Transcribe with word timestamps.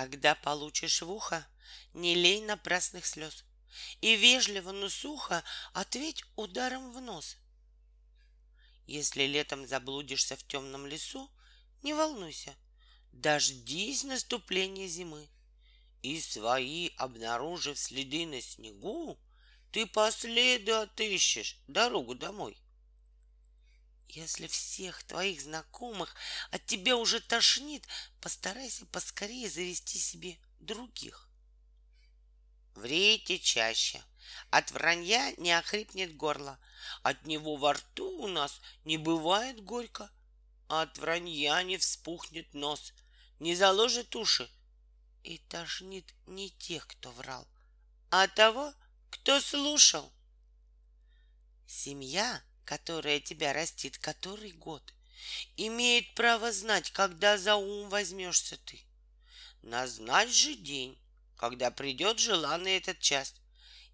Когда 0.00 0.36
получишь 0.36 1.02
в 1.02 1.10
ухо, 1.10 1.44
не 1.92 2.14
лей 2.14 2.40
напрасных 2.40 3.04
слез. 3.04 3.44
И 4.00 4.14
вежливо, 4.14 4.70
но 4.70 4.88
сухо 4.88 5.42
ответь 5.72 6.22
ударом 6.36 6.92
в 6.92 7.00
нос. 7.00 7.36
Если 8.86 9.24
летом 9.24 9.66
заблудишься 9.66 10.36
в 10.36 10.46
темном 10.46 10.86
лесу, 10.86 11.28
не 11.82 11.94
волнуйся, 11.94 12.54
дождись 13.10 14.04
наступления 14.04 14.86
зимы. 14.86 15.28
И 16.02 16.20
свои, 16.20 16.90
обнаружив 16.96 17.76
следы 17.76 18.24
на 18.24 18.40
снегу, 18.40 19.18
ты 19.72 19.84
по 19.84 20.12
следу 20.12 20.78
отыщешь 20.78 21.58
дорогу 21.66 22.14
домой. 22.14 22.56
Если 24.08 24.46
всех 24.46 25.02
твоих 25.04 25.42
знакомых 25.42 26.14
от 26.50 26.64
тебя 26.64 26.96
уже 26.96 27.20
тошнит, 27.20 27.86
постарайся 28.20 28.86
поскорее 28.86 29.50
завести 29.50 29.98
себе 29.98 30.38
других. 30.60 31.28
Врите 32.74 33.38
чаще. 33.38 34.02
От 34.50 34.70
вранья 34.70 35.34
не 35.36 35.52
охрипнет 35.52 36.16
горло. 36.16 36.58
От 37.02 37.26
него 37.26 37.56
во 37.56 37.74
рту 37.74 38.22
у 38.22 38.28
нас 38.28 38.60
не 38.84 38.96
бывает 38.96 39.62
горько. 39.62 40.10
От 40.68 40.96
вранья 40.98 41.62
не 41.62 41.76
вспухнет 41.76 42.54
нос, 42.54 42.92
не 43.40 43.54
заложит 43.54 44.14
уши. 44.16 44.50
И 45.22 45.38
тошнит 45.38 46.14
не 46.26 46.50
тех, 46.50 46.86
кто 46.86 47.10
врал, 47.10 47.46
а 48.10 48.28
того, 48.28 48.72
кто 49.10 49.40
слушал. 49.40 50.12
Семья 51.66 52.42
которая 52.68 53.18
тебя 53.18 53.54
растит 53.54 53.96
который 53.96 54.50
год, 54.50 54.92
имеет 55.56 56.12
право 56.12 56.52
знать, 56.52 56.90
когда 56.90 57.38
за 57.38 57.56
ум 57.56 57.88
возьмешься 57.88 58.58
ты. 58.58 58.78
Назначь 59.62 60.34
же 60.34 60.54
день, 60.54 60.98
когда 61.34 61.70
придет 61.70 62.18
желанный 62.18 62.76
этот 62.76 63.00
час, 63.00 63.34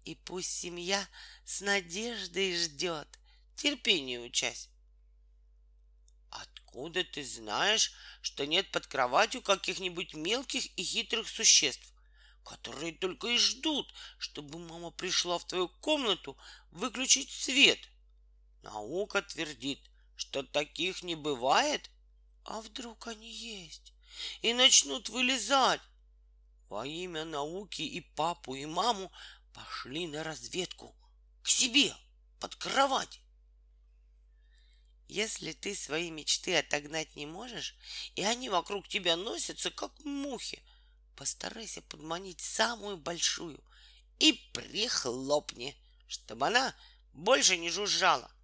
и 0.03 0.15
пусть 0.15 0.51
семья 0.51 1.07
с 1.45 1.61
надеждой 1.61 2.53
ждет, 2.57 3.07
терпение 3.55 4.19
учась. 4.19 4.67
Откуда 6.29 7.05
ты 7.05 7.23
знаешь, 7.23 7.93
что 8.21 8.45
нет 8.45 8.69
под 8.71 8.87
кроватью 8.87 9.41
каких-нибудь 9.41 10.15
мелких 10.15 10.65
и 10.77 10.83
хитрых 10.83 11.29
существ, 11.29 11.93
которые 12.43 12.91
только 12.91 13.27
и 13.27 13.37
ждут, 13.37 13.93
чтобы 14.17 14.59
мама 14.59 14.91
пришла 14.91 15.37
в 15.39 15.47
твою 15.47 15.69
комнату 15.69 16.37
выключить 16.71 17.31
свет— 17.31 17.79
Наука 18.65 19.21
твердит, 19.21 19.79
что 20.15 20.41
таких 20.41 21.03
не 21.03 21.13
бывает, 21.13 21.91
а 22.43 22.61
вдруг 22.61 23.05
они 23.05 23.31
есть 23.31 23.93
и 24.41 24.53
начнут 24.53 25.09
вылезать. 25.09 25.81
Во 26.67 26.83
имя 26.83 27.25
науки 27.25 27.83
и 27.83 28.01
папу, 28.01 28.55
и 28.55 28.65
маму 28.65 29.11
пошли 29.53 30.07
на 30.07 30.23
разведку 30.23 30.95
к 31.43 31.47
себе 31.47 31.95
под 32.39 32.55
кровать. 32.55 33.19
Если 35.07 35.51
ты 35.51 35.75
свои 35.75 36.09
мечты 36.09 36.57
отогнать 36.57 37.15
не 37.15 37.27
можешь, 37.27 37.75
и 38.15 38.23
они 38.23 38.49
вокруг 38.49 38.87
тебя 38.87 39.15
носятся, 39.15 39.69
как 39.69 39.91
мухи, 40.03 40.63
постарайся 41.15 41.83
подманить 41.83 42.41
самую 42.41 42.97
большую 42.97 43.63
и 44.17 44.33
прихлопни, 44.53 45.77
чтобы 46.07 46.47
она 46.47 46.75
больше 47.13 47.57
не 47.57 47.69
жужжала. 47.69 48.34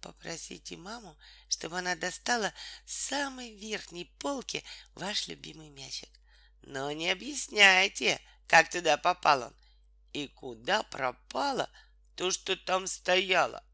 Попросите 0.00 0.76
маму, 0.76 1.16
чтобы 1.48 1.78
она 1.78 1.94
достала 1.94 2.54
с 2.86 2.94
самой 3.08 3.54
верхней 3.54 4.06
полки 4.18 4.64
ваш 4.94 5.28
любимый 5.28 5.68
мячик. 5.68 6.08
Но 6.62 6.90
не 6.92 7.10
объясняйте, 7.10 8.20
как 8.46 8.70
туда 8.70 8.96
попал 8.96 9.42
он 9.42 9.54
и 10.12 10.28
куда 10.28 10.82
пропало 10.84 11.70
то, 12.16 12.30
что 12.30 12.56
там 12.56 12.86
стояло. 12.86 13.64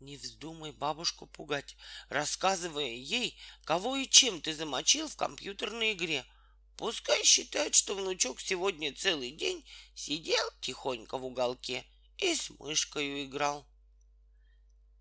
Не 0.00 0.16
вздумай 0.16 0.72
бабушку 0.72 1.26
пугать, 1.26 1.76
рассказывая 2.08 2.90
ей, 2.90 3.38
кого 3.64 3.96
и 3.96 4.06
чем 4.06 4.42
ты 4.42 4.54
замочил 4.54 5.08
в 5.08 5.16
компьютерной 5.16 5.92
игре. 5.92 6.24
Пускай 6.76 7.24
считает, 7.24 7.74
что 7.74 7.94
внучок 7.94 8.40
сегодня 8.40 8.94
целый 8.94 9.30
день 9.30 9.64
сидел 9.94 10.44
тихонько 10.60 11.16
в 11.16 11.24
уголке 11.24 11.86
и 12.18 12.34
с 12.34 12.50
мышкой 12.50 13.24
играл. 13.24 13.66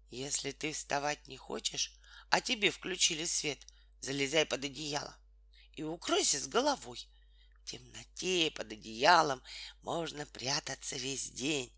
Если 0.09 0.51
ты 0.51 0.71
вставать 0.71 1.27
не 1.27 1.37
хочешь, 1.37 1.93
а 2.29 2.41
тебе 2.41 2.71
включили 2.71 3.25
свет, 3.25 3.59
залезай 4.01 4.45
под 4.45 4.63
одеяло 4.63 5.17
и 5.73 5.83
укройся 5.83 6.39
с 6.39 6.47
головой. 6.47 7.07
В 7.61 7.65
темноте 7.65 8.51
под 8.51 8.71
одеялом 8.71 9.41
можно 9.81 10.25
прятаться 10.25 10.95
весь 10.97 11.31
день. 11.31 11.73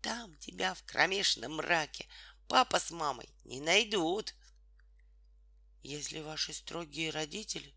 Там 0.00 0.34
тебя 0.36 0.74
в 0.74 0.82
кромешном 0.84 1.56
мраке 1.56 2.06
папа 2.48 2.78
с 2.78 2.90
мамой 2.90 3.28
не 3.44 3.60
найдут. 3.60 4.34
Если 5.82 6.20
ваши 6.20 6.52
строгие 6.52 7.10
родители 7.10 7.74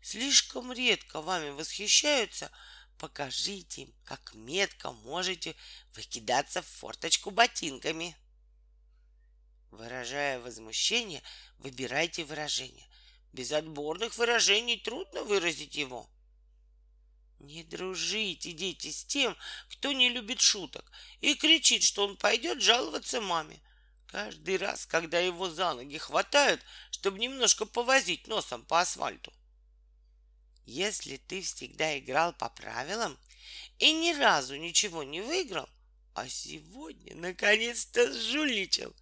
слишком 0.00 0.72
редко 0.72 1.20
вами 1.20 1.50
восхищаются, 1.50 2.50
покажите 2.98 3.82
им, 3.82 3.94
как 4.04 4.34
метко 4.34 4.92
можете 4.92 5.54
выкидаться 5.94 6.62
в 6.62 6.66
форточку 6.66 7.30
ботинками. 7.30 8.16
Выражая 9.72 10.38
возмущение, 10.38 11.22
выбирайте 11.56 12.24
выражение. 12.24 12.86
Без 13.32 13.52
отборных 13.52 14.18
выражений 14.18 14.76
трудно 14.76 15.24
выразить 15.24 15.76
его. 15.76 16.10
Не 17.38 17.64
дружите, 17.64 18.52
дети, 18.52 18.90
с 18.90 19.02
тем, 19.06 19.34
кто 19.70 19.92
не 19.92 20.10
любит 20.10 20.42
шуток 20.42 20.92
и 21.22 21.34
кричит, 21.34 21.82
что 21.82 22.06
он 22.06 22.18
пойдет 22.18 22.60
жаловаться 22.60 23.22
маме. 23.22 23.62
Каждый 24.08 24.58
раз, 24.58 24.84
когда 24.84 25.18
его 25.18 25.48
за 25.48 25.72
ноги 25.72 25.96
хватают, 25.96 26.60
чтобы 26.90 27.18
немножко 27.18 27.64
повозить 27.64 28.28
носом 28.28 28.66
по 28.66 28.80
асфальту. 28.80 29.32
Если 30.66 31.16
ты 31.16 31.40
всегда 31.40 31.98
играл 31.98 32.34
по 32.34 32.50
правилам 32.50 33.18
и 33.78 33.90
ни 33.90 34.12
разу 34.12 34.54
ничего 34.56 35.02
не 35.02 35.22
выиграл, 35.22 35.68
а 36.12 36.28
сегодня 36.28 37.16
наконец-то 37.16 38.12
жульничал, 38.12 38.94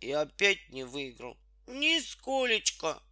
и 0.00 0.12
опять 0.12 0.70
не 0.70 0.84
выиграл. 0.84 1.36
Нисколечко. 1.66 3.02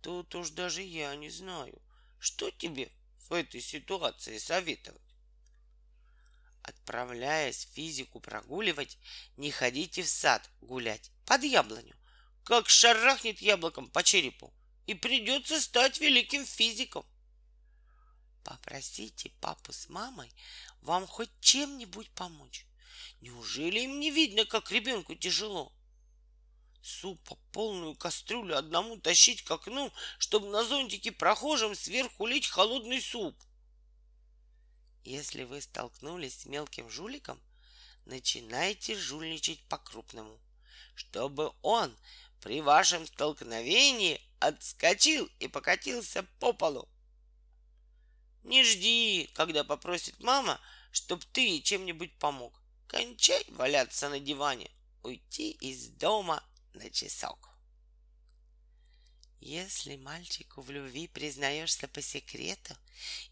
Тут 0.00 0.34
уж 0.34 0.50
даже 0.50 0.82
я 0.82 1.14
не 1.14 1.30
знаю, 1.30 1.80
что 2.18 2.50
тебе 2.50 2.90
в 3.28 3.32
этой 3.32 3.60
ситуации 3.60 4.38
советовать. 4.38 5.00
Отправляясь 6.62 7.68
физику 7.72 8.20
прогуливать, 8.20 8.98
не 9.36 9.50
ходите 9.50 10.02
в 10.02 10.08
сад 10.08 10.48
гулять 10.60 11.10
под 11.26 11.42
яблоню, 11.42 11.96
как 12.44 12.68
шарахнет 12.68 13.40
яблоком 13.40 13.88
по 13.88 14.02
черепу, 14.02 14.52
и 14.86 14.94
придется 14.94 15.60
стать 15.60 16.00
великим 16.00 16.44
физиком. 16.44 17.04
Попросите 18.44 19.30
папу 19.40 19.72
с 19.72 19.88
мамой 19.88 20.32
вам 20.80 21.06
хоть 21.06 21.30
чем-нибудь 21.40 22.10
помочь. 22.10 22.66
Неужели 23.20 23.80
им 23.80 24.00
не 24.00 24.10
видно, 24.10 24.44
как 24.44 24.70
ребенку 24.70 25.14
тяжело? 25.14 25.72
Супа 26.82 27.36
полную 27.52 27.94
кастрюлю 27.94 28.58
одному 28.58 28.96
тащить 28.96 29.42
к 29.42 29.50
окну, 29.52 29.92
чтобы 30.18 30.48
на 30.48 30.64
зонтике 30.64 31.12
прохожим 31.12 31.76
сверху 31.76 32.26
лить 32.26 32.48
холодный 32.48 33.00
суп. 33.00 33.40
Если 35.04 35.44
вы 35.44 35.60
столкнулись 35.60 36.40
с 36.40 36.46
мелким 36.46 36.90
жуликом, 36.90 37.40
начинайте 38.04 38.96
жульничать 38.96 39.62
по-крупному, 39.68 40.40
чтобы 40.96 41.52
он 41.62 41.96
при 42.40 42.60
вашем 42.60 43.06
столкновении 43.06 44.20
отскочил 44.40 45.30
и 45.38 45.46
покатился 45.46 46.24
по 46.40 46.52
полу. 46.52 46.88
Не 48.42 48.64
жди, 48.64 49.30
когда 49.34 49.62
попросит 49.62 50.20
мама, 50.20 50.60
чтоб 50.90 51.24
ты 51.26 51.60
чем-нибудь 51.60 52.18
помог. 52.18 52.60
Кончай 52.88 53.44
валяться 53.50 54.08
на 54.08 54.18
диване, 54.18 54.68
уйти 55.04 55.52
из 55.52 55.88
дома 55.88 56.42
на 56.74 56.90
часок. 56.90 57.52
Если 59.40 59.96
мальчику 59.96 60.62
в 60.62 60.70
любви 60.70 61.08
признаешься 61.08 61.88
по 61.88 62.00
секрету 62.00 62.76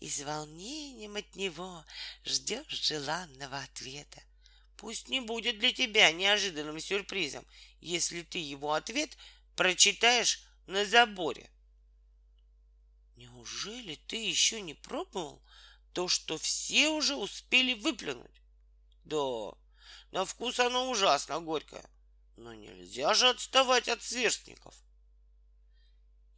и 0.00 0.10
с 0.10 0.20
волнением 0.20 1.14
от 1.14 1.36
него 1.36 1.84
ждешь 2.24 2.82
желанного 2.82 3.58
ответа, 3.58 4.20
пусть 4.76 5.08
не 5.08 5.20
будет 5.20 5.60
для 5.60 5.72
тебя 5.72 6.10
неожиданным 6.10 6.80
сюрпризом, 6.80 7.46
если 7.80 8.22
ты 8.22 8.38
его 8.38 8.72
ответ 8.72 9.16
прочитаешь 9.54 10.42
на 10.66 10.84
заборе. 10.84 11.48
Неужели 13.14 13.94
ты 14.08 14.16
еще 14.16 14.60
не 14.60 14.74
пробовал 14.74 15.40
то, 15.92 16.08
что 16.08 16.38
все 16.38 16.88
уже 16.88 17.14
успели 17.14 17.74
выплюнуть? 17.74 18.42
Да, 19.04 19.52
на 20.10 20.24
вкус 20.24 20.58
оно 20.58 20.90
ужасно 20.90 21.40
горькое. 21.40 21.88
Но 22.40 22.54
нельзя 22.54 23.12
же 23.12 23.28
отставать 23.28 23.86
от 23.88 24.02
сверстников. 24.02 24.74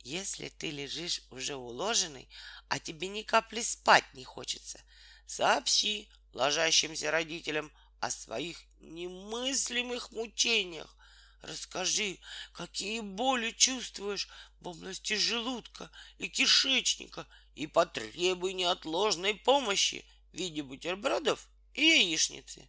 Если 0.03 0.49
ты 0.49 0.73
лежишь 0.73 1.23
уже 1.31 1.55
уложенный, 1.55 2.29
а 2.67 2.81
тебе 2.81 3.07
ни 3.07 3.23
капли 3.23 3.61
спать 3.63 4.13
не 4.13 4.25
хочется, 4.25 4.83
сообщи 5.27 6.09
ложащимся 6.33 7.13
родителям 7.13 7.71
о 8.01 8.11
своих 8.11 8.65
немыслимых 8.81 10.11
мучениях. 10.11 10.97
Расскажи, 11.41 12.19
какие 12.53 12.99
боли 12.99 13.53
чувствуешь 13.53 14.29
в 14.59 14.67
области 14.67 15.13
желудка 15.13 15.89
и 16.19 16.29
кишечника, 16.29 17.29
и 17.55 17.69
потребуй 17.69 18.55
неотложной 18.55 19.37
помощи 19.37 20.05
в 20.33 20.37
виде 20.37 20.65
бутербродов 20.65 21.47
и 21.75 21.83
яичницы. 21.83 22.69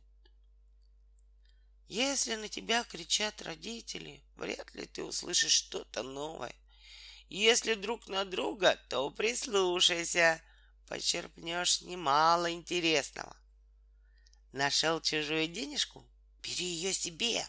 Если 1.94 2.34
на 2.34 2.50
тебя 2.50 2.84
кричат 2.86 3.44
родители, 3.44 4.24
вряд 4.36 4.74
ли 4.74 4.88
ты 4.88 5.04
услышишь 5.04 5.52
что-то 5.52 6.02
новое. 6.02 6.56
Если 7.30 7.76
друг 7.76 8.08
на 8.08 8.26
друга, 8.26 8.80
то 8.90 9.12
прислушайся, 9.12 10.42
почерпнешь 10.88 11.82
немало 11.82 12.52
интересного. 12.52 13.38
Нашел 14.54 15.02
чужую 15.02 15.48
денежку? 15.48 16.04
Бери 16.42 16.66
ее 16.66 16.94
себе 16.94 17.46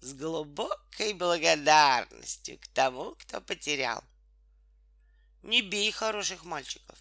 с 0.00 0.14
глубокой 0.14 1.12
благодарностью 1.12 2.58
к 2.60 2.68
тому, 2.68 3.14
кто 3.16 3.42
потерял. 3.42 4.02
Не 5.42 5.60
бей 5.60 5.92
хороших 5.92 6.46
мальчиков. 6.46 6.98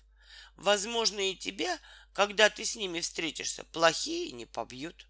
Возможно, 0.57 1.21
и 1.21 1.37
тебя, 1.37 1.79
когда 2.11 2.49
ты 2.49 2.65
с 2.65 2.75
ними 2.75 2.99
встретишься, 2.99 3.63
плохие 3.63 4.33
не 4.33 4.45
побьют. 4.45 5.07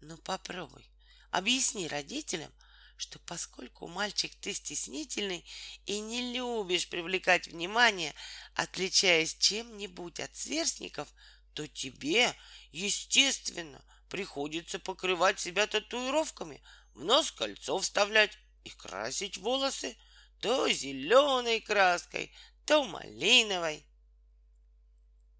Ну 0.00 0.16
попробуй, 0.18 0.88
объясни 1.30 1.88
родителям, 1.88 2.52
что 2.96 3.18
поскольку 3.20 3.86
мальчик 3.86 4.34
ты 4.40 4.54
стеснительный 4.54 5.44
и 5.86 6.00
не 6.00 6.32
любишь 6.32 6.88
привлекать 6.88 7.48
внимание, 7.48 8.14
отличаясь 8.54 9.36
чем-нибудь 9.36 10.20
от 10.20 10.34
сверстников, 10.36 11.08
то 11.54 11.66
тебе, 11.66 12.34
естественно, 12.70 13.84
приходится 14.08 14.78
покрывать 14.78 15.40
себя 15.40 15.66
татуировками, 15.66 16.62
в 16.94 17.04
нос 17.04 17.30
кольцо 17.30 17.78
вставлять 17.78 18.38
и 18.64 18.70
красить 18.70 19.38
волосы 19.38 19.96
то 20.40 20.68
зеленой 20.70 21.60
краской, 21.60 22.32
то 22.64 22.84
малиновой. 22.84 23.84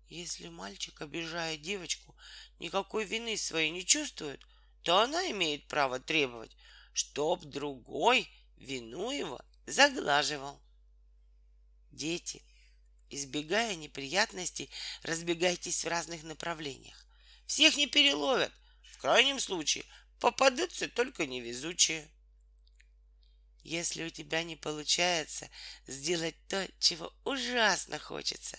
Если 0.09 0.49
мальчик, 0.49 1.01
обижая 1.01 1.57
девочку, 1.57 2.17
никакой 2.59 3.05
вины 3.05 3.37
своей 3.37 3.71
не 3.71 3.85
чувствует, 3.85 4.45
то 4.89 5.01
она 5.01 5.31
имеет 5.33 5.69
право 5.69 6.01
требовать, 6.01 6.57
чтоб 6.95 7.45
другой 7.45 8.27
вину 8.57 9.11
его 9.11 9.39
заглаживал. 9.67 10.63
Дети, 11.91 12.43
избегая 13.11 13.75
неприятностей, 13.75 14.71
разбегайтесь 15.03 15.85
в 15.85 15.89
разных 15.89 16.23
направлениях. 16.23 17.05
Всех 17.45 17.77
не 17.77 17.87
переловят. 17.87 18.51
В 18.95 18.97
крайнем 18.97 19.41
случае 19.41 19.85
попадутся 20.21 20.89
только 20.89 21.27
невезучие. 21.27 22.09
Если 23.65 24.05
у 24.05 24.09
тебя 24.09 24.43
не 24.43 24.57
получается 24.57 25.51
сделать 25.87 26.37
то, 26.49 26.67
чего 26.79 27.13
ужасно 27.25 27.99
хочется, 27.99 28.59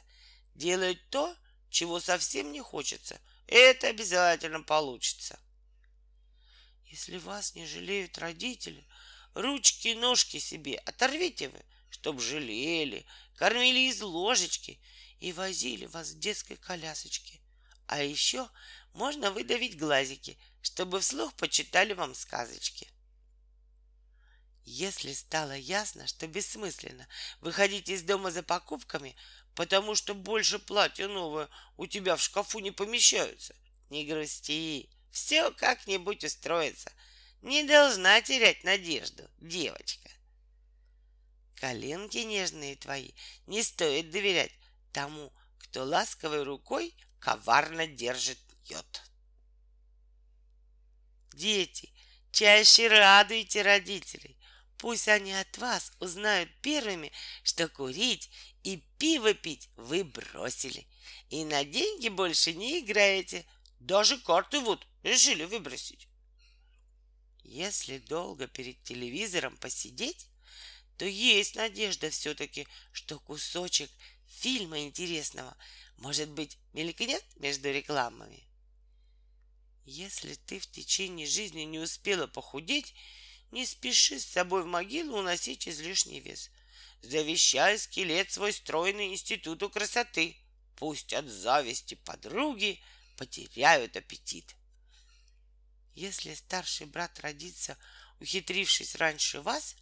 делай 0.54 0.94
то, 1.10 1.36
чего 1.72 2.00
совсем 2.00 2.52
не 2.52 2.62
хочется. 2.62 3.20
Это 3.48 3.88
обязательно 3.88 4.62
получится. 4.62 5.40
Если 6.90 7.18
вас 7.18 7.54
не 7.54 7.68
жалеют 7.68 8.18
родители, 8.18 8.84
ручки 9.36 9.90
и 9.90 9.96
ножки 9.96 10.40
себе 10.40 10.76
оторвите 10.78 11.50
вы, 11.50 11.64
чтоб 11.92 12.20
жалели, 12.20 13.06
кормили 13.36 13.90
из 13.90 14.02
ложечки 14.02 14.80
и 15.20 15.32
возили 15.32 15.86
вас 15.86 16.10
в 16.10 16.20
детской 16.20 16.56
колясочке. 16.56 17.40
А 17.86 18.02
еще 18.02 18.50
можно 18.94 19.30
выдавить 19.32 19.78
глазики, 19.78 20.38
чтобы 20.62 21.00
вслух 21.00 21.36
почитали 21.36 21.94
вам 21.94 22.16
сказочки. 22.16 22.88
Если 24.66 25.14
стало 25.14 25.56
ясно, 25.56 26.08
что 26.08 26.28
бессмысленно 26.28 27.08
выходить 27.40 27.90
из 27.90 28.02
дома 28.02 28.32
за 28.32 28.42
покупками, 28.42 29.16
потому 29.54 29.94
что 29.94 30.16
больше 30.16 30.58
платья 30.58 31.08
новое 31.08 31.50
у 31.78 31.86
тебя 31.86 32.16
в 32.16 32.22
шкафу 32.22 32.60
не 32.60 32.72
помещаются, 32.72 33.56
не 33.90 34.06
грусти, 34.06 34.90
все 35.12 35.52
как-нибудь 35.52 36.24
устроится. 36.24 36.92
Не 37.42 37.64
должна 37.64 38.22
терять 38.22 38.64
надежду, 38.64 39.30
девочка. 39.40 40.10
Коленки 41.56 42.18
нежные 42.20 42.76
твои 42.76 43.12
не 43.46 43.64
стоит 43.64 44.12
доверять 44.12 44.54
тому, 44.92 45.34
кто 45.58 45.84
ласковой 45.84 46.44
рукой 46.44 46.96
коварно 47.20 47.86
держит 47.86 48.40
йод. 48.66 49.04
Дети, 51.34 51.94
чаще 52.32 52.88
радуйте 52.88 53.62
родителей. 53.62 54.38
Пусть 54.78 55.10
они 55.10 55.34
от 55.34 55.58
вас 55.58 55.92
узнают 56.00 56.50
первыми, 56.62 57.12
что 57.44 57.68
курить 57.68 58.30
и 58.64 58.78
пиво 58.98 59.34
пить 59.34 59.70
вы 59.76 60.06
бросили. 60.06 60.88
И 61.30 61.44
на 61.44 61.66
деньги 61.66 62.08
больше 62.08 62.54
не 62.54 62.80
играете. 62.80 63.46
Даже 63.80 64.18
карты 64.18 64.60
вот 64.60 64.88
решили 65.04 65.44
выбросить. 65.46 66.07
Если 67.44 67.98
долго 67.98 68.48
перед 68.48 68.81
телевизором 68.84 69.57
посидеть, 69.57 70.28
то 70.98 71.06
есть 71.06 71.56
надежда 71.56 72.10
все-таки, 72.10 72.68
что 72.92 73.19
кусочек 73.19 73.90
фильма 74.28 74.80
интересного, 74.81 75.56
может 75.98 76.30
быть, 76.30 76.57
мелькнет 76.74 77.24
между 77.38 77.72
рекламами. 77.72 78.44
Если 79.86 80.36
ты 80.36 80.60
в 80.60 80.68
течение 80.68 81.25
жизни 81.25 81.62
не 81.62 81.80
успела 81.80 82.28
похудеть, 82.28 82.94
не 83.52 83.66
спеши 83.66 84.19
с 84.19 84.25
собой 84.25 84.63
в 84.63 84.68
могилу 84.68 85.18
уносить 85.18 85.68
излишний 85.68 86.19
вес. 86.19 86.52
Завещай 87.02 87.80
скелет 87.80 88.31
свой 88.31 88.54
стройный 88.54 89.07
институту 89.07 89.69
красоты. 89.69 90.38
Пусть 90.75 91.13
от 91.13 91.28
зависти 91.28 91.95
подруги 91.95 92.80
потеряют 93.18 93.98
аппетит. 93.98 94.56
Если 95.96 96.34
старший 96.34 96.86
брат 96.86 97.20
родится, 97.20 97.78
ухитрившись 98.20 98.96
раньше 98.96 99.42
вас, 99.42 99.76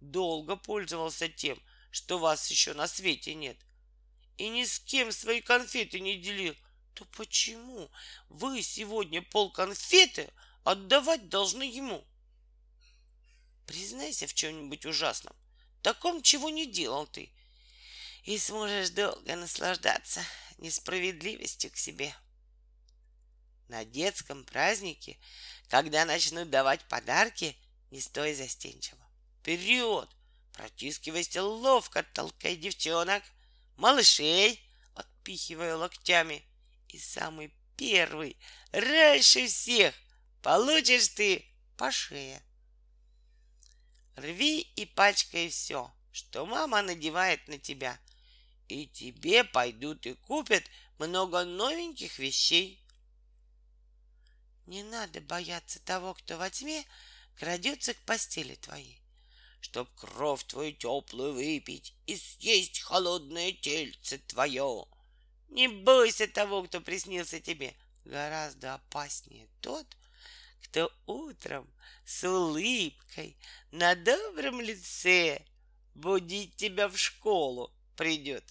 долго 0.00 0.56
пользовался 0.56 1.28
тем, 1.28 1.60
что 1.90 2.18
вас 2.18 2.50
еще 2.50 2.74
на 2.74 2.86
свете 2.86 3.34
нет, 3.34 3.56
и 4.36 4.48
ни 4.48 4.64
с 4.64 4.78
кем 4.80 5.12
свои 5.12 5.40
конфеты 5.40 6.00
не 6.00 6.16
делил, 6.16 6.54
то 6.94 7.04
почему 7.16 7.90
вы 8.28 8.62
сегодня 8.62 9.22
пол 9.22 9.50
конфеты 9.50 10.32
отдавать 10.64 11.28
должны 11.28 11.62
ему? 11.62 12.06
Признайся 13.66 14.26
в 14.26 14.34
чем-нибудь 14.34 14.86
ужасном, 14.86 15.34
таком, 15.82 16.22
чего 16.22 16.50
не 16.50 16.66
делал 16.66 17.06
ты, 17.06 17.32
и 18.24 18.36
сможешь 18.38 18.90
долго 18.90 19.36
наслаждаться 19.36 20.22
несправедливостью 20.58 21.70
к 21.70 21.76
себе.— 21.76 22.14
на 23.70 23.84
детском 23.84 24.44
празднике, 24.44 25.18
когда 25.68 26.04
начнут 26.04 26.50
давать 26.50 26.84
подарки, 26.88 27.56
не 27.90 28.00
стой 28.00 28.34
застенчиво. 28.34 29.00
Вперед! 29.40 30.08
Протискивайся 30.52 31.42
ловко, 31.42 32.02
толкай 32.02 32.56
девчонок, 32.56 33.22
малышей, 33.76 34.60
отпихивая 34.94 35.76
локтями. 35.76 36.44
И 36.88 36.98
самый 36.98 37.54
первый, 37.76 38.36
раньше 38.72 39.46
всех, 39.46 39.94
получишь 40.42 41.08
ты 41.08 41.46
по 41.76 41.90
шее. 41.90 42.42
Рви 44.16 44.60
и 44.60 44.84
пачкай 44.84 45.48
все, 45.48 45.90
что 46.12 46.44
мама 46.44 46.82
надевает 46.82 47.46
на 47.48 47.58
тебя. 47.58 47.98
И 48.68 48.86
тебе 48.86 49.44
пойдут 49.44 50.04
и 50.06 50.14
купят 50.14 50.64
много 50.98 51.44
новеньких 51.44 52.18
вещей. 52.18 52.79
Не 54.66 54.82
надо 54.82 55.20
бояться 55.20 55.80
того, 55.80 56.14
кто 56.14 56.36
во 56.36 56.50
тьме 56.50 56.84
крадется 57.36 57.94
к 57.94 57.98
постели 58.02 58.54
твоей, 58.54 59.00
Чтоб 59.60 59.88
кровь 59.94 60.44
твою 60.44 60.72
теплую 60.72 61.34
выпить 61.34 61.94
и 62.06 62.16
съесть 62.16 62.80
холодное 62.80 63.52
тельце 63.52 64.18
твое. 64.18 64.86
Не 65.48 65.68
бойся 65.68 66.28
того, 66.28 66.62
кто 66.62 66.80
приснился 66.80 67.40
тебе. 67.40 67.74
Гораздо 68.04 68.74
опаснее 68.74 69.48
тот, 69.60 69.86
кто 70.62 70.92
утром 71.06 71.68
с 72.04 72.24
улыбкой 72.24 73.36
на 73.70 73.94
добром 73.94 74.60
лице 74.60 75.44
будить 75.94 76.56
тебя 76.56 76.88
в 76.88 76.96
школу 76.96 77.72
придет. 77.96 78.44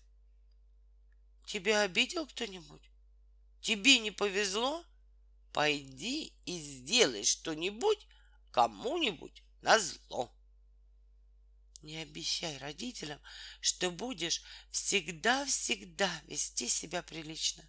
Тебя 1.46 1.82
обидел 1.82 2.28
кто-нибудь? 2.28 2.82
Тебе 3.62 4.00
не 4.00 4.12
повезло? 4.12 4.84
Пойди 5.54 6.34
и 6.46 6.60
сделай 6.60 7.24
что-нибудь 7.24 8.08
кому-нибудь 8.52 9.44
на 9.62 9.80
зло. 9.80 10.32
Не 11.82 11.98
обещай 11.98 12.58
родителям, 12.58 13.20
что 13.62 13.90
будешь 13.90 14.44
всегда-всегда 14.70 16.12
вести 16.28 16.68
себя 16.68 17.02
прилично. 17.02 17.64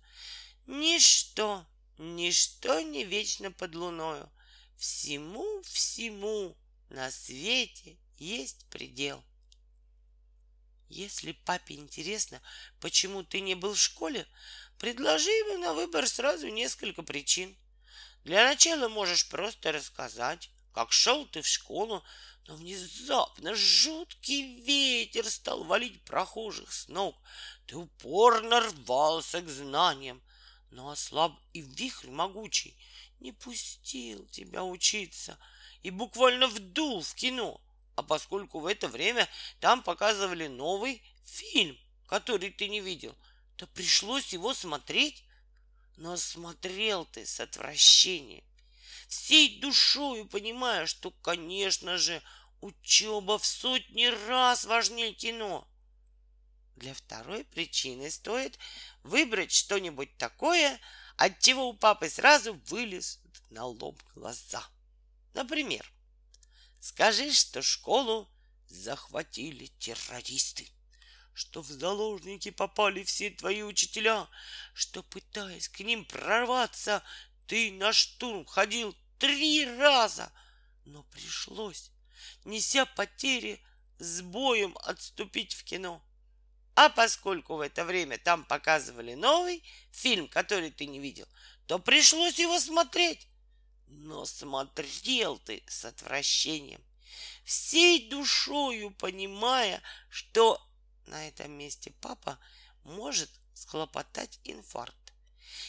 Ничто, 0.67 1.67
ничто 1.97 2.81
не 2.81 3.05
вечно 3.05 3.53
под 3.53 3.75
луною. 3.75 4.31
Всему-всему 4.77 6.57
на 6.89 7.11
свете 7.11 7.99
есть 8.19 8.67
предел. 8.67 9.23
Если 10.89 11.33
папе 11.33 11.77
интересно, 11.77 12.43
почему 12.81 13.23
ты 13.23 13.41
не 13.41 13.55
был 13.55 13.75
в 13.75 13.81
школе, 13.81 14.27
предложи 14.77 15.31
ему 15.31 15.59
на 15.59 15.73
выбор 15.73 16.09
сразу 16.09 16.49
несколько 16.49 17.05
причин. 17.05 17.57
Для 18.25 18.45
начала 18.45 18.89
можешь 18.89 19.29
просто 19.29 19.73
рассказать, 19.73 20.51
как 20.73 20.93
шел 20.93 21.27
ты 21.27 21.43
в 21.43 21.47
школу, 21.47 22.05
но 22.47 22.57
внезапно 22.57 23.55
жуткий 23.55 24.61
ветер 24.63 25.29
стал 25.29 25.65
валить 25.65 26.03
прохожих 26.05 26.73
с 26.73 26.89
ног. 26.89 27.17
Ты 27.67 27.77
упорно 27.77 28.61
рвался 28.61 29.41
к 29.41 29.49
знаниям, 29.49 30.23
но 30.71 30.91
ослаб 30.91 31.33
и 31.53 31.61
вихрь 31.61 32.11
могучий 32.11 32.77
не 33.21 33.33
пустил 33.33 34.27
тебя 34.29 34.65
учиться 34.65 35.39
и 35.83 35.91
буквально 35.91 36.49
вдул 36.49 37.03
в 37.03 37.15
кино. 37.15 37.61
А 37.97 38.03
поскольку 38.03 38.61
в 38.61 38.67
это 38.67 38.89
время 38.89 39.29
там 39.61 39.83
показывали 39.83 40.47
новый 40.47 41.03
фильм, 41.25 41.79
который 42.07 42.51
ты 42.51 42.69
не 42.69 42.81
видел, 42.81 43.15
то 43.57 43.67
пришлось 43.67 44.33
его 44.33 44.55
смотреть. 44.55 45.25
Но 46.01 46.17
смотрел 46.17 47.05
ты 47.05 47.27
с 47.27 47.41
отвращением, 47.41 48.43
всей 49.07 49.61
душою 49.61 50.25
понимая, 50.25 50.87
что, 50.87 51.11
конечно 51.11 51.99
же, 51.99 52.23
учеба 52.63 53.39
в 53.39 53.45
сотни 53.45 54.07
раз 54.27 54.65
важнее 54.65 55.13
кино. 55.13 55.69
Для 56.77 56.95
второй 56.95 57.45
причины 57.45 58.11
стоит 58.11 58.59
выбрать 59.03 59.53
что-нибудь 59.53 60.17
такое, 60.17 60.81
от 61.19 61.39
чего 61.41 61.69
у 61.69 61.75
папы 61.75 62.09
сразу 62.09 62.55
вылез 62.69 63.21
на 63.51 63.67
лоб 63.67 64.03
глаза. 64.15 64.67
Например, 65.35 65.87
скажи, 66.81 67.31
что 67.31 67.61
школу 67.61 68.27
захватили 68.69 69.67
террористы, 69.79 70.67
что 71.35 71.63
в 71.63 71.67
заложники 71.69 72.51
попали 72.51 73.03
все 73.05 73.31
твои 73.31 73.63
учителя, 73.63 74.29
что, 74.75 75.03
пытаясь 75.03 75.69
к 75.69 75.81
ним 75.81 76.05
прорваться, 76.05 77.03
ты 77.47 77.73
на 77.73 77.93
штурм 77.93 78.45
ходил 78.45 78.97
три 79.19 79.67
раза, 79.77 80.33
но 80.85 81.03
пришлось, 81.05 81.91
неся 82.45 82.87
потери, 82.87 83.63
с 83.99 84.23
боем 84.23 84.77
отступить 84.83 85.55
в 85.55 85.65
кино. 85.65 86.03
А 86.75 86.89
поскольку 86.89 87.57
в 87.57 87.61
это 87.61 87.85
время 87.85 88.19
там 88.19 88.45
показывали 88.45 89.15
новый 89.15 89.63
фильм, 89.93 90.29
который 90.29 90.71
ты 90.71 90.87
не 90.87 90.99
видел, 90.99 91.27
то 91.67 91.79
пришлось 91.79 92.39
его 92.39 92.59
смотреть. 92.59 93.27
Но 93.87 94.25
смотрел 94.25 95.39
ты 95.39 95.63
с 95.67 95.85
отвращением, 95.85 96.83
всей 97.45 98.09
душою 98.09 98.93
понимая, 98.93 99.83
что 100.09 100.65
на 101.11 101.29
этом 101.29 101.53
месте 101.53 101.93
папа 102.01 102.39
может 102.85 103.31
схлопотать 103.55 104.41
инфаркт. 104.45 104.97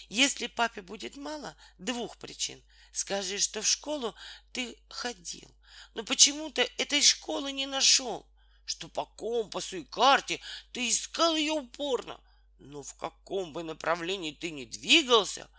Если 0.08 0.48
папе 0.48 0.82
будет 0.82 1.18
мало 1.18 1.56
двух 1.78 2.18
причин, 2.18 2.64
скажи, 2.94 3.40
что 3.40 3.62
в 3.62 3.68
школу 3.68 4.16
ты 4.54 4.78
ходил, 4.90 5.50
но 5.94 6.04
почему-то 6.04 6.62
этой 6.78 7.02
школы 7.02 7.52
не 7.52 7.66
нашел 7.66 8.26
что 8.72 8.88
по 8.88 9.06
компасу 9.06 9.78
и 9.78 9.84
карте 9.84 10.40
ты 10.72 10.90
искал 10.90 11.36
ее 11.36 11.52
упорно, 11.52 12.22
но 12.58 12.84
в 12.84 12.94
каком 12.96 13.52
бы 13.52 13.64
направлении 13.64 14.32
ты 14.32 14.50
ни 14.52 14.64
двигался, 14.64 15.50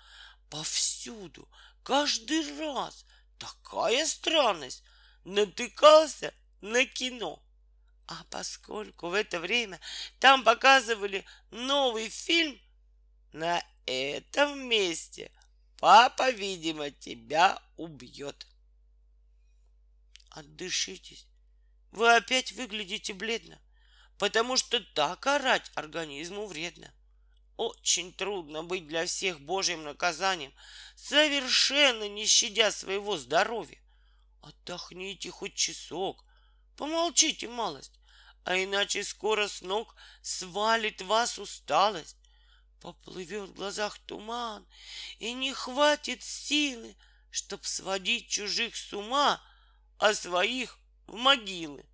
повсюду, 0.49 1.47
каждый 1.83 2.59
раз 2.59 3.05
такая 3.39 4.07
странность 4.07 4.83
натыкался 5.25 6.33
на 6.63 6.87
кино. 6.87 7.42
А 8.13 8.25
поскольку 8.29 9.09
в 9.09 9.15
это 9.15 9.41
время 9.41 9.81
там 10.21 10.45
показывали 10.45 11.25
новый 11.51 12.11
фильм, 12.11 12.61
на 13.33 13.65
этом 13.87 14.69
месте 14.69 15.33
папа, 15.79 16.31
видимо, 16.31 16.91
тебя 16.91 17.59
убьет. 17.79 18.47
Отдышитесь 20.29 21.27
вы 21.93 22.15
опять 22.15 22.53
выглядите 22.53 23.13
бледно, 23.13 23.59
потому 24.19 24.57
что 24.57 24.81
так 24.81 25.27
орать 25.27 25.71
организму 25.75 26.47
вредно. 26.47 26.93
Очень 27.57 28.13
трудно 28.13 28.65
быть 28.65 28.89
для 28.89 29.07
всех 29.07 29.41
Божьим 29.41 29.85
наказанием, 29.85 30.53
совершенно 30.97 32.09
не 32.09 32.27
щадя 32.27 32.71
своего 32.73 33.17
здоровья. 33.17 33.79
Отдохните 34.41 35.31
хоть 35.31 35.55
часок, 35.55 36.25
помолчите 36.77 37.49
малость, 37.49 37.93
а 38.45 38.57
иначе 38.57 39.05
скоро 39.05 39.49
с 39.49 39.63
ног 39.63 39.95
свалит 40.23 41.03
вас 41.03 41.39
усталость. 41.39 42.17
Поплывет 42.81 43.51
в 43.51 43.55
глазах 43.55 43.99
туман, 44.01 44.67
и 45.19 45.33
не 45.33 45.53
хватит 45.53 46.23
силы, 46.23 46.97
чтоб 47.31 47.65
сводить 47.65 48.29
чужих 48.29 48.75
с 48.75 48.93
ума, 48.93 49.41
а 49.99 50.15
своих 50.15 50.79
в 51.07 51.15
могилы. 51.15 51.85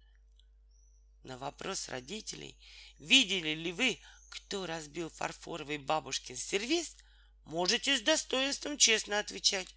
На 1.24 1.36
вопрос 1.36 1.90
родителей, 1.90 2.56
видели 2.98 3.50
ли 3.50 3.72
вы, 3.72 4.00
кто 4.30 4.64
разбил 4.64 5.10
фарфоровый 5.10 5.78
бабушкин 5.78 6.36
сервиз, 6.36 6.96
можете 7.44 7.98
с 7.98 8.00
достоинством 8.00 8.78
честно 8.78 9.18
отвечать, 9.18 9.68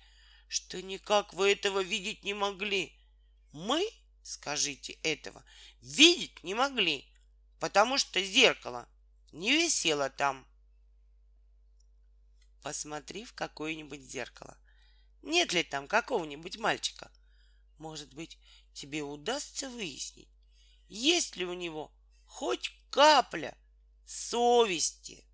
что 0.48 0.82
никак 0.82 1.34
вы 1.34 1.51
этого 1.51 1.82
видеть 1.82 2.24
не 2.24 2.34
могли. 2.34 2.96
Мы, 3.51 3.86
скажите 4.24 4.94
этого, 5.04 5.44
видеть 5.82 6.44
не 6.44 6.54
могли, 6.54 7.08
потому 7.60 7.98
что 7.98 8.24
зеркало 8.24 8.88
не 9.32 9.51
висело 9.51 10.10
там. 10.10 10.46
Посмотри 12.62 13.25
в 13.25 13.34
какое-нибудь 13.34 14.01
зеркало. 14.01 14.58
Нет 15.22 15.54
ли 15.54 15.63
там 15.63 15.88
какого-нибудь 15.88 16.58
мальчика? 16.58 17.12
Может 17.78 18.13
быть, 18.13 18.38
тебе 18.74 19.01
удастся 19.04 19.70
выяснить, 19.70 20.30
есть 20.88 21.36
ли 21.36 21.46
у 21.46 21.54
него 21.54 21.92
хоть 22.25 22.72
капля 22.90 23.58
совести. 24.06 25.25